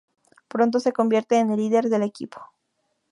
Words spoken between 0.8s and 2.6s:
convierte en el líder del equipo.